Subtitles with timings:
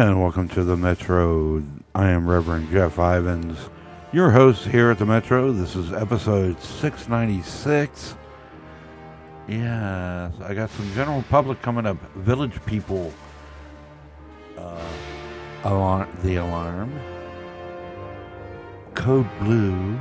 [0.00, 1.62] And welcome to the Metro.
[1.94, 3.58] I am Reverend Jeff Ivins,
[4.14, 5.52] your host here at the Metro.
[5.52, 8.14] This is episode 696.
[9.46, 11.98] Yes, I got some general public coming up.
[12.14, 13.12] Village People.
[14.56, 14.88] Uh,
[15.64, 16.98] alarm, the Alarm.
[18.94, 20.00] Code Blue.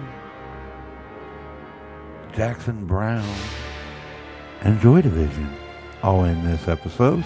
[2.31, 3.35] Jackson Browne.
[4.61, 5.53] And Joy Division.
[6.03, 7.25] All in this episode.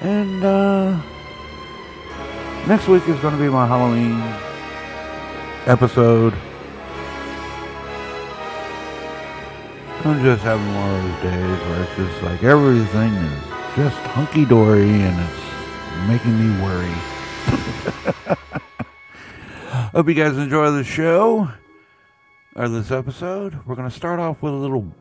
[0.00, 1.00] And uh,
[2.68, 4.20] next week is going to be my Halloween
[5.66, 6.34] episode.
[10.04, 13.42] I'm just having one of those days where it's just like everything is
[13.74, 15.42] just hunky dory and it's
[16.06, 16.94] making me worry.
[19.92, 21.50] Hope you guys enjoy the show
[22.54, 23.66] or this episode.
[23.66, 24.92] We're going to start off with a little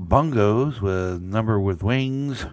[0.00, 2.44] Bongos with Number with Wings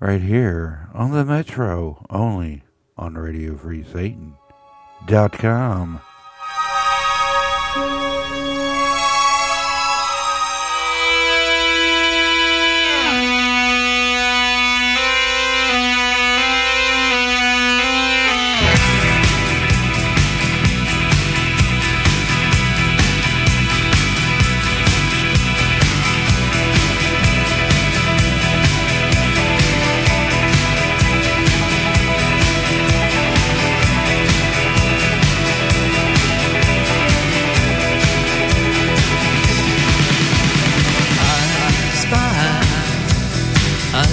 [0.00, 2.64] right here on the Metro, only
[2.96, 4.36] on RadioFreeSatan.com.
[5.08, 6.05] Thank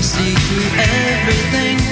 [0.04, 1.83] see through everything.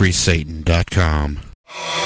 [0.00, 1.99] RadioFreeSatan.com.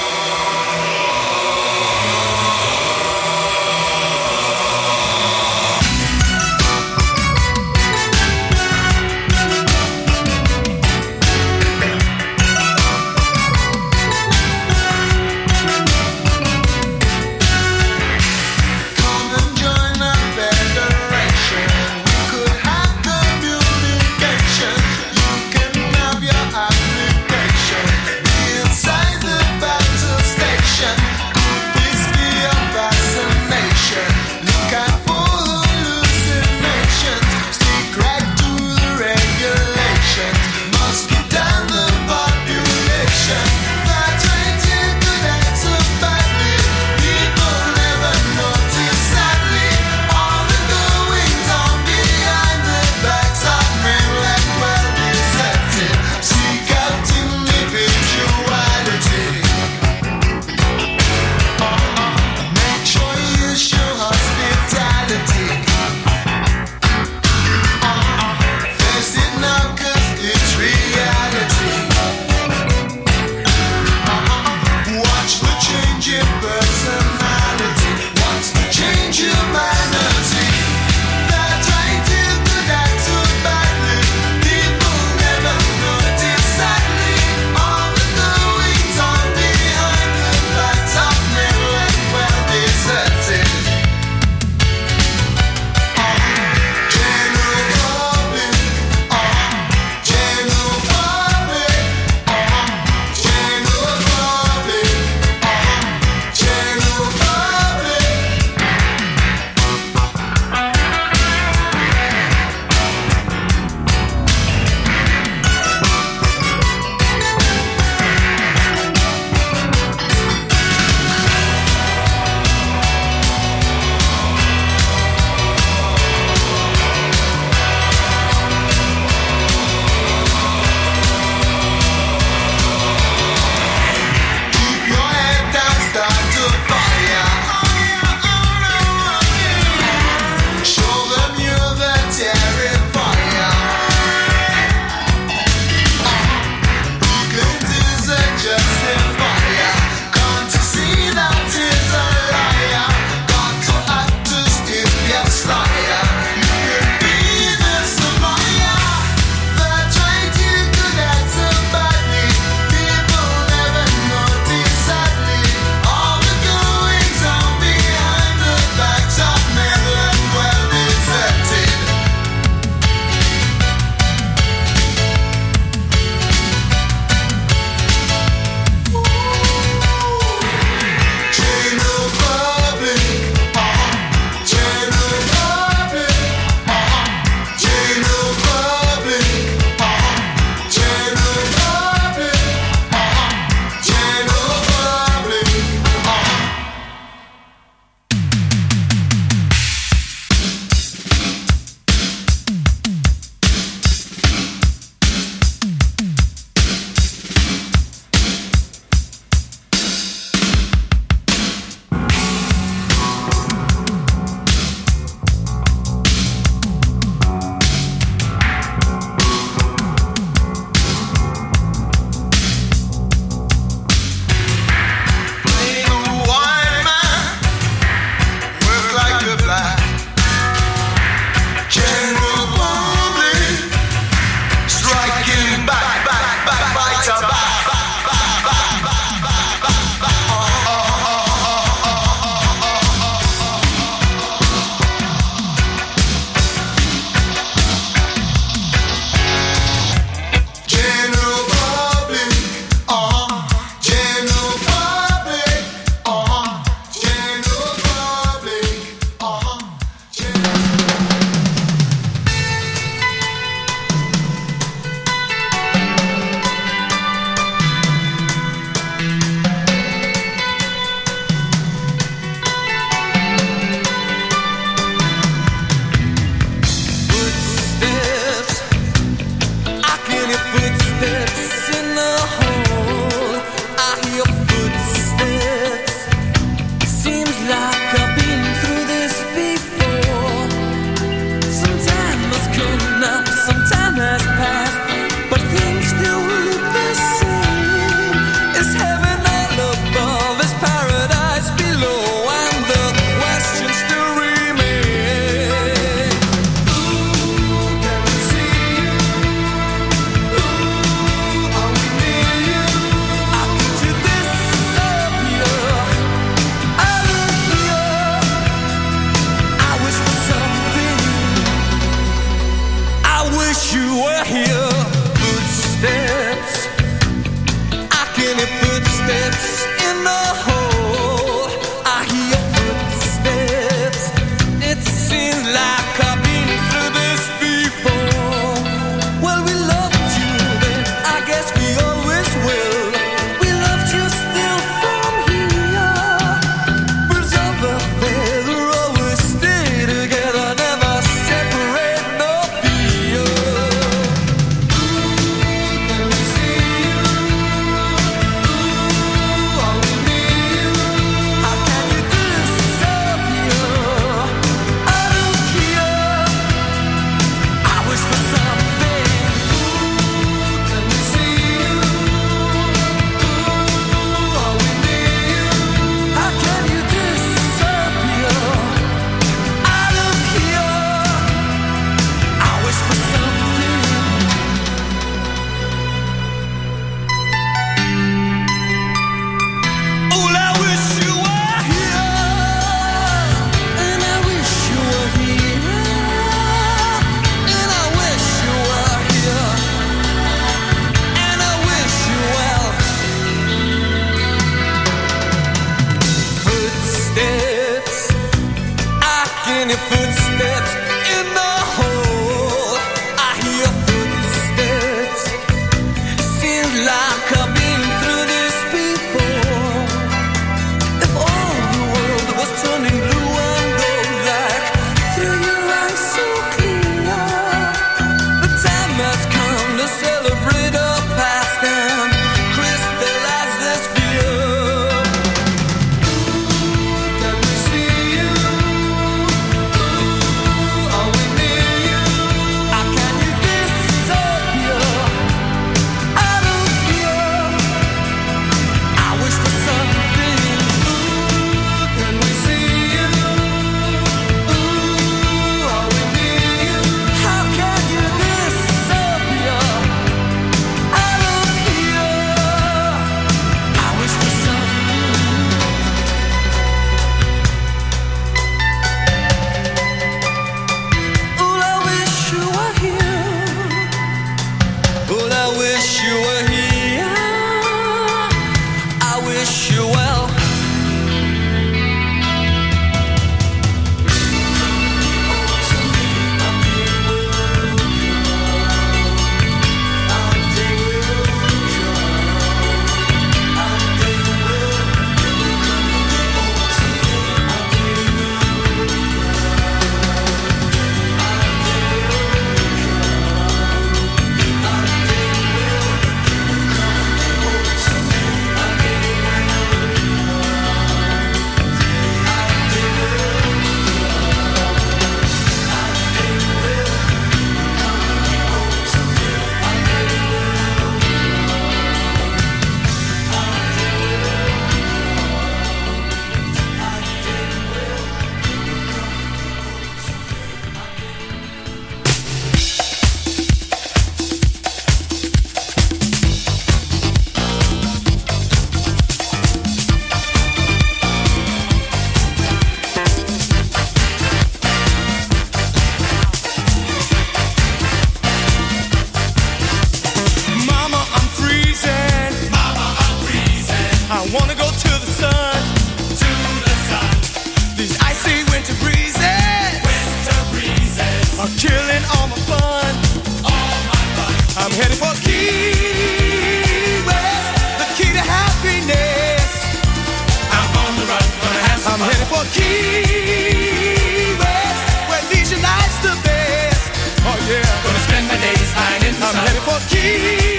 [579.77, 580.54] I'm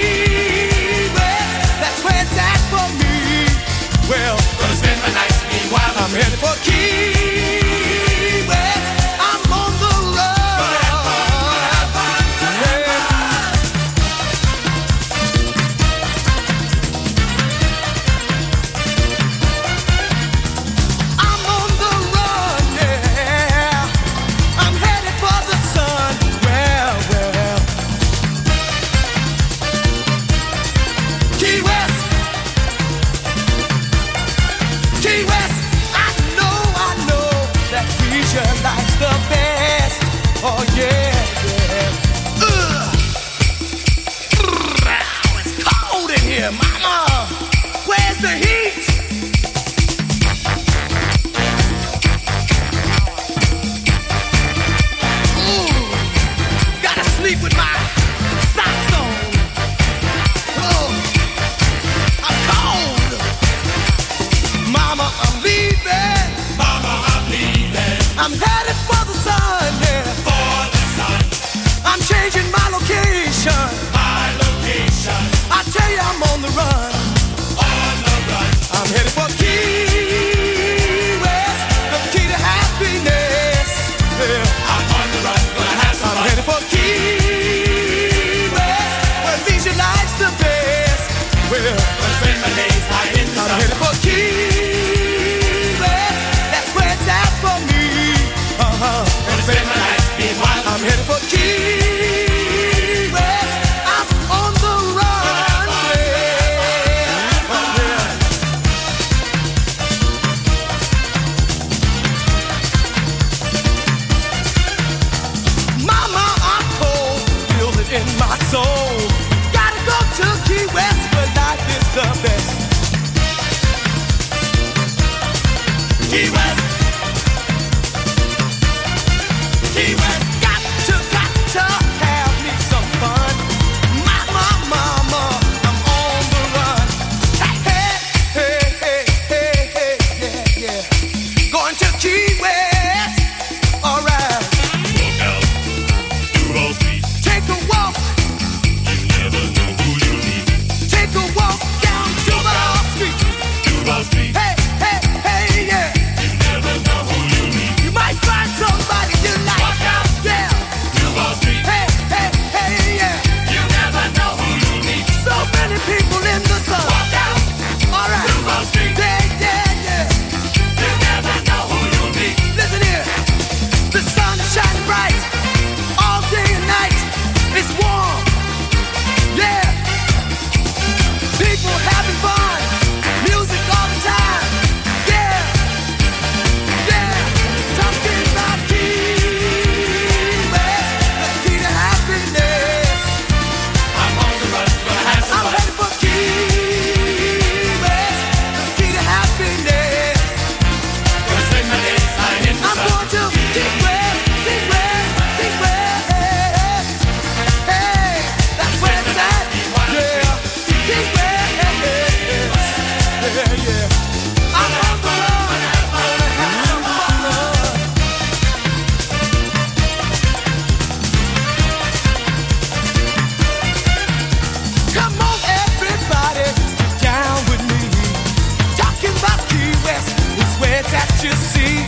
[231.26, 231.86] you see.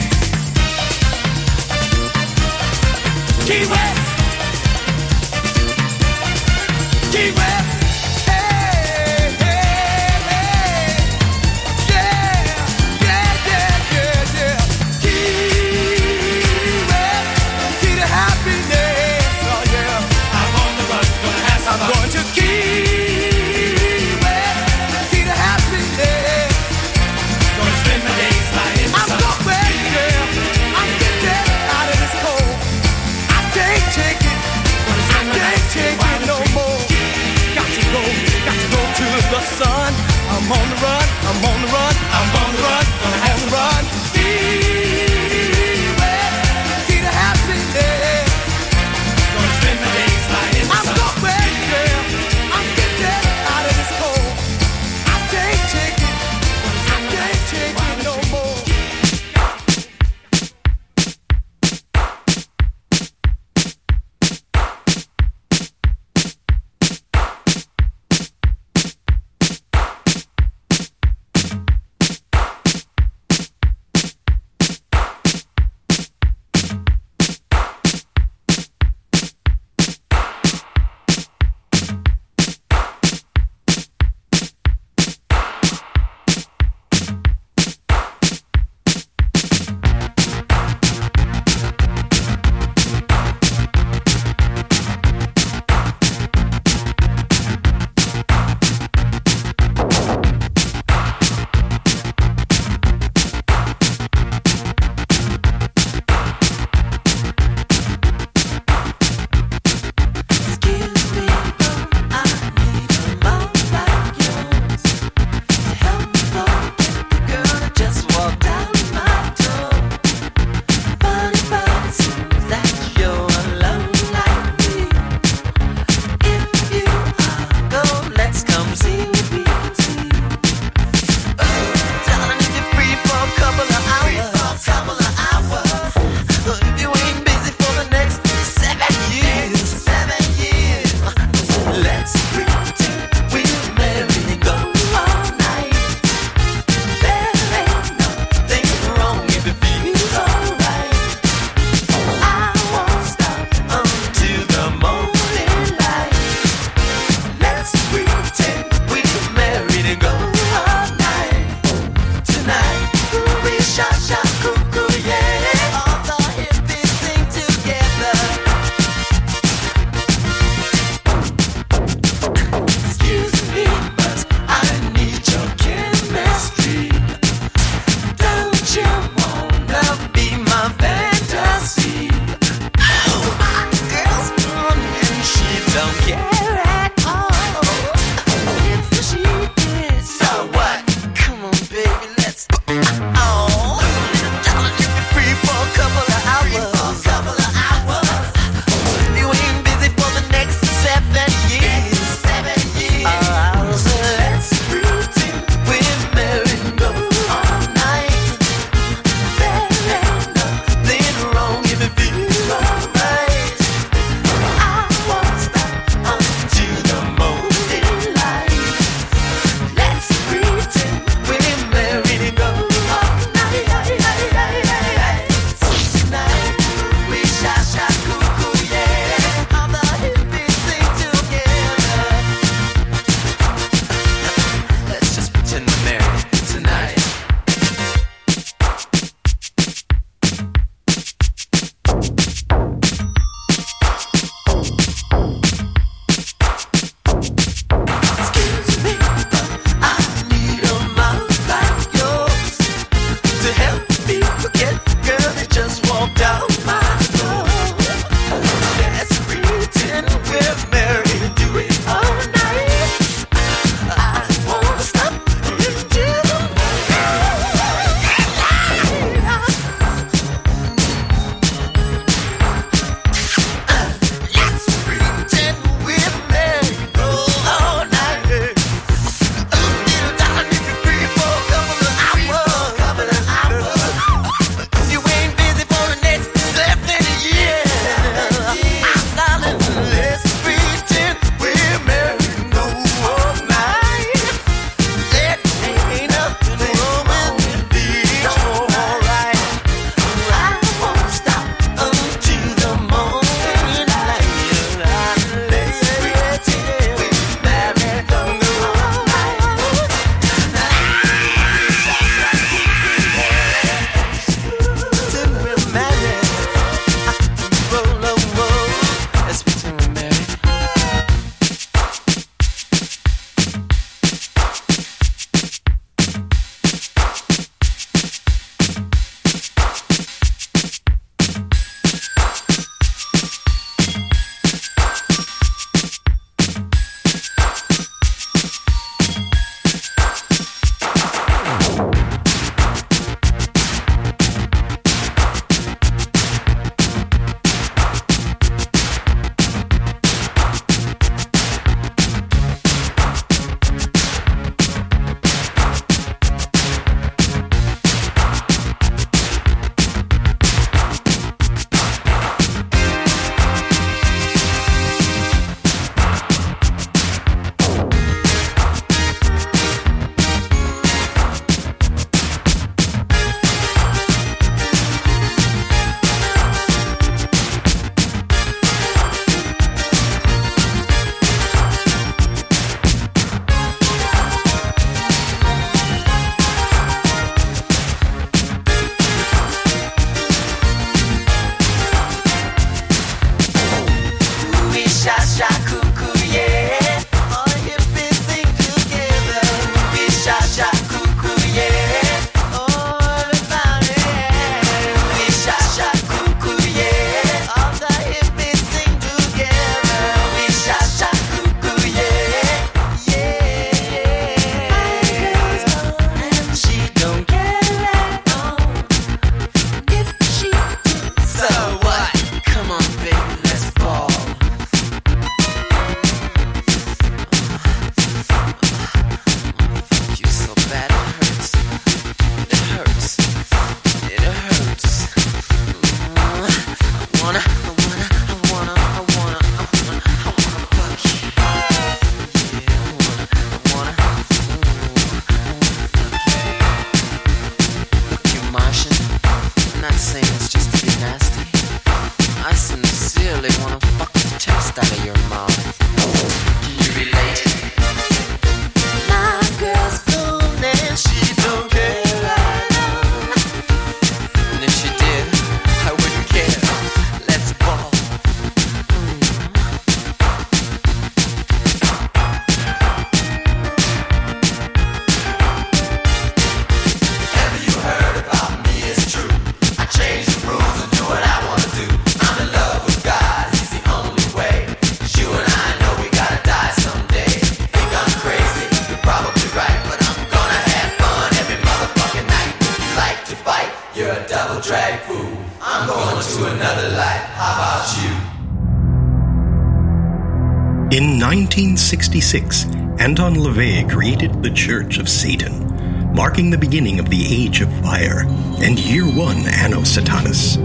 [503.08, 508.26] Anton LaVey created the Church of Satan, marking the beginning of the Age of Fire
[508.60, 510.58] and Year One Anno Satanas.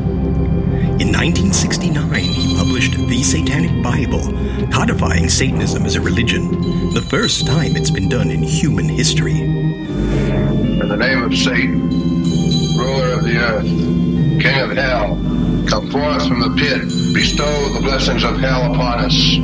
[0.99, 4.19] In 1969, he published The Satanic Bible,
[4.73, 9.39] codifying Satanism as a religion, the first time it's been done in human history.
[9.39, 11.89] In the name of Satan,
[12.77, 15.15] ruler of the earth, king of hell,
[15.69, 16.82] come forth from the pit,
[17.13, 19.36] bestow the blessings of hell upon us.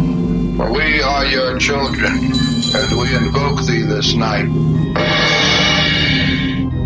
[0.58, 4.46] For we are your children, and we invoke thee this night.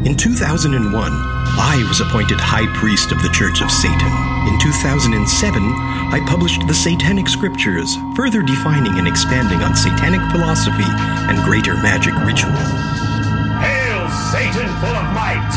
[0.05, 1.11] In 2001,
[1.55, 4.11] I was appointed High Priest of the Church of Satan.
[4.47, 10.87] In 2007, I published the Satanic Scriptures, further defining and expanding on satanic philosophy
[11.27, 12.51] and greater magic ritual.
[13.59, 15.51] Hail, Satan full of might!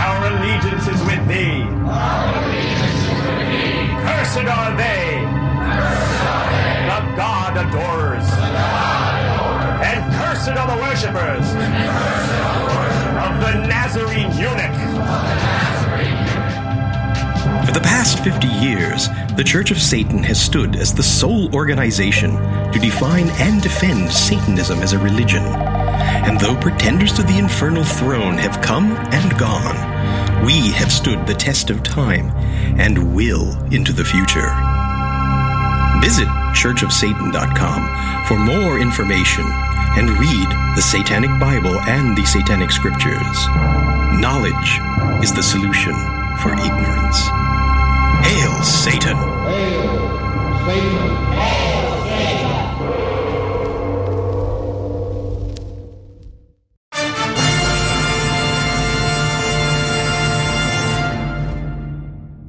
[0.00, 1.64] Our allegiance is with thee.
[4.04, 5.07] Cursed are they.
[7.58, 8.28] Adorers.
[9.82, 11.46] And cursed are the worshippers
[13.18, 14.76] of the Nazarene eunuch.
[17.66, 22.30] For the past 50 years, the Church of Satan has stood as the sole organization
[22.70, 25.42] to define and defend Satanism as a religion.
[25.42, 31.34] And though pretenders to the infernal throne have come and gone, we have stood the
[31.34, 32.30] test of time
[32.78, 34.48] and will into the future.
[36.00, 39.44] Visit churchofsatan.com for more information
[39.96, 43.46] and read the Satanic Bible and the Satanic Scriptures.
[44.20, 44.80] Knowledge
[45.22, 45.94] is the solution
[46.38, 47.28] for ignorance.
[48.22, 49.16] Hail, Satan!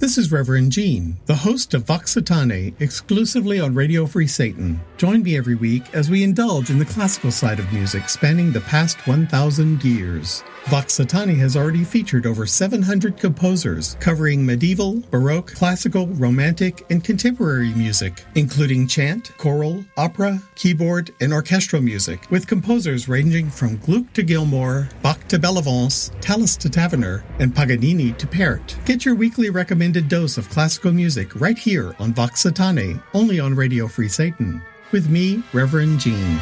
[0.09, 4.81] This is Reverend Gene, the host of Vox Satanae, exclusively on Radio Free Satan.
[4.97, 8.61] Join me every week as we indulge in the classical side of music spanning the
[8.61, 10.43] past 1,000 years.
[10.67, 17.73] Vox Satanae has already featured over 700 composers covering medieval, baroque, classical, romantic, and contemporary
[17.73, 24.21] music, including chant, choral, opera, keyboard, and orchestral music, with composers ranging from Gluck to
[24.21, 28.77] Gilmore, Bach to Bellavance, Tallis to Taverner, and Paganini to Parrot.
[28.85, 33.55] Get your weekly recommended dose of classical music right here on Vox Satanae, only on
[33.55, 34.61] Radio Free Satan.
[34.91, 36.39] With me, Reverend Gene.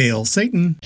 [0.00, 0.80] Hail Satan!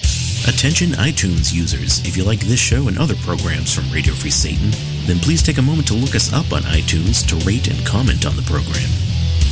[0.48, 4.72] Attention iTunes users, if you like this show and other programs from Radio Free Satan,
[5.06, 8.26] then please take a moment to look us up on iTunes to rate and comment
[8.26, 8.90] on the program.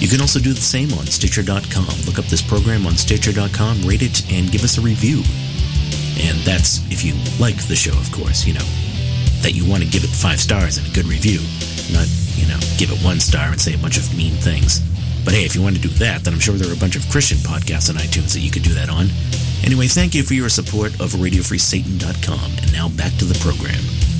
[0.03, 1.95] You can also do the same on Stitcher.com.
[2.07, 5.23] Look up this program on Stitcher.com, rate it, and give us a review.
[6.19, 8.67] And that's if you like the show, of course, you know,
[9.47, 11.39] that you want to give it five stars and a good review,
[11.95, 14.83] not, you know, give it one star and say a bunch of mean things.
[15.25, 16.97] But hey, if you want to do that, then I'm sure there are a bunch
[16.97, 19.07] of Christian podcasts on iTunes that you could do that on.
[19.65, 22.51] Anyway, thank you for your support of RadioFreeSatan.com.
[22.63, 24.12] And now back to the program.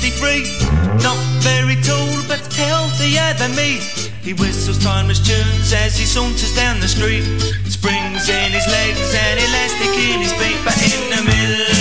[0.00, 0.44] 63.
[1.02, 3.80] Not very tall, but healthier than me.
[4.22, 7.24] He whistles timeless tunes as he saunters down the street.
[7.68, 11.79] Springs in his legs and elastic in his feet, but in the middle.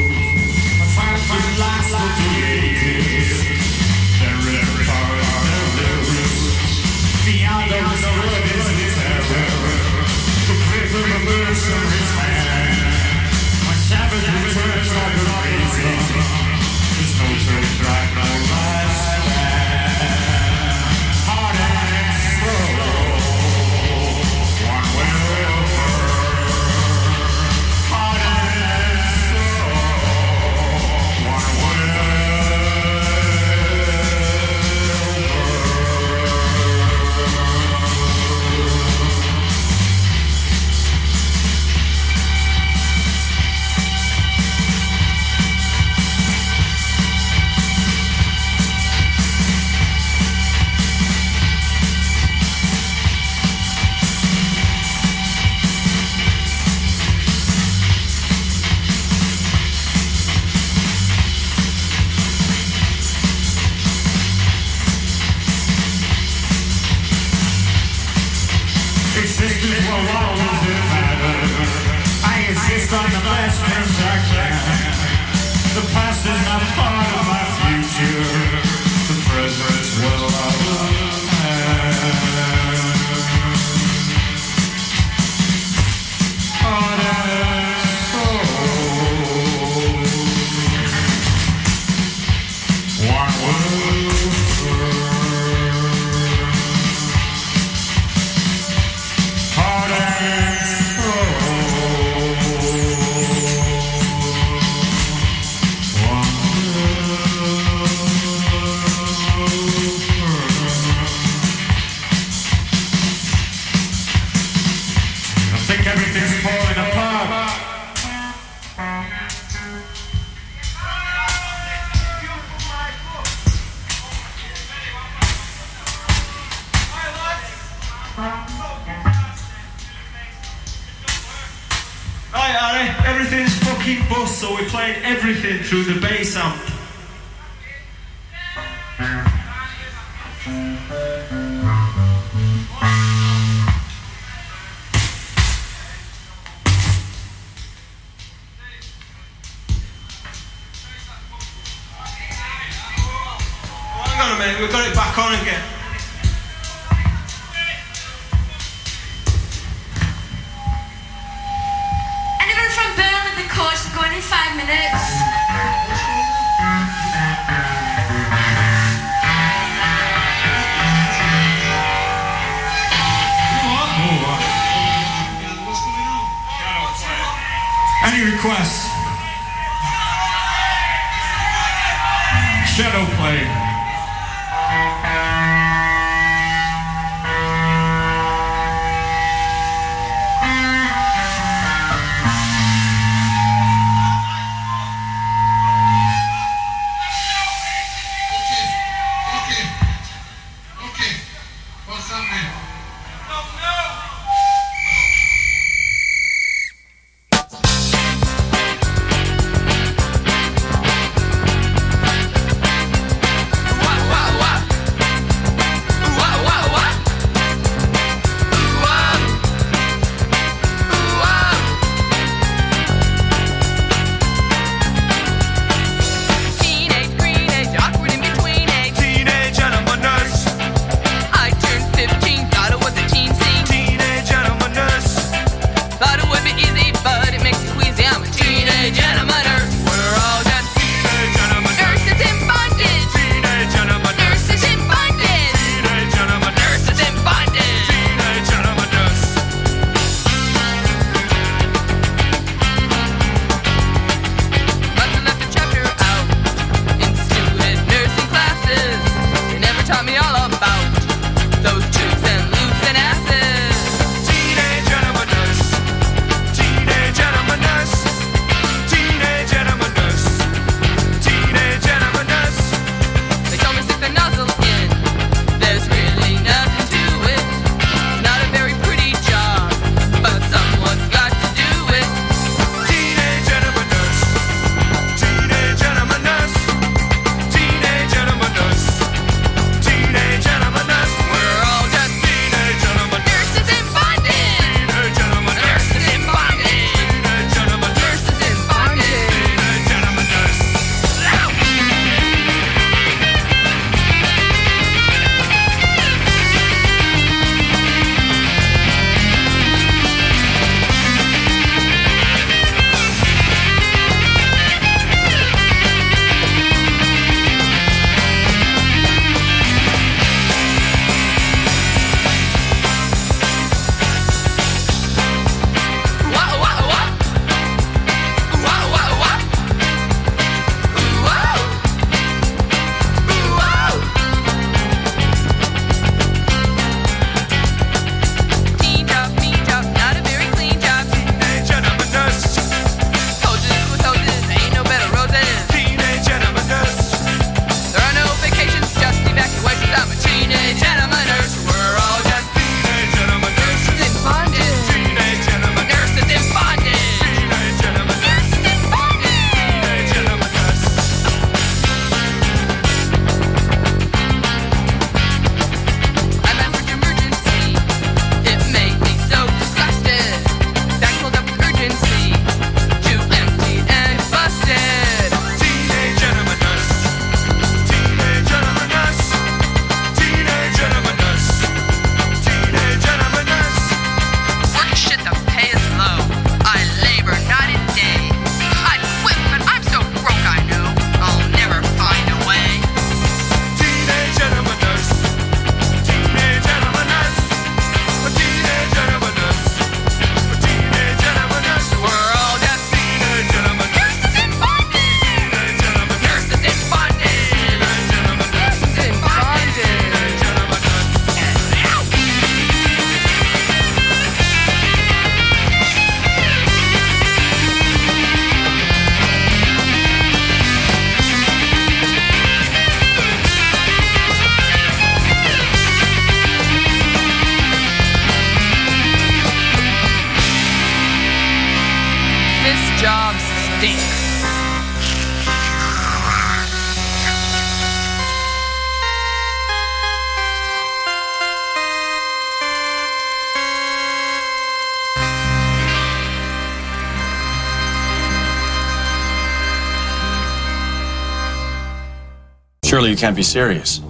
[453.00, 454.02] Surely you can't be serious.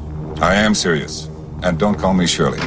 [0.42, 1.30] I am serious.
[1.62, 2.58] And don't call me Shirley.